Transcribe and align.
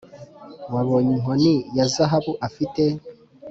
wabonye 0.73 1.11
inkoni 1.15 1.53
ya 1.77 1.85
zahabu 1.93 2.31
afite?» 2.47 2.83